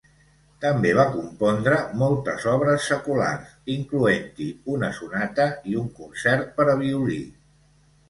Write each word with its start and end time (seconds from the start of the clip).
També 0.63 0.93
va 0.99 1.03
compondre 1.15 1.77
moltes 1.99 2.47
obres 2.55 2.89
seculars, 2.93 3.53
incloent-hi 3.75 4.51
una 4.79 4.93
sonata 5.03 5.49
i 5.75 5.81
un 5.87 5.97
concert 6.03 6.55
per 6.61 6.71
a 6.77 6.79
violí. 6.87 7.25